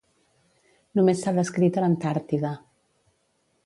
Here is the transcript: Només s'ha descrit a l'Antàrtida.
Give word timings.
Només 1.01 1.21
s'ha 1.25 1.35
descrit 1.41 1.79
a 1.81 1.87
l'Antàrtida. 1.87 2.57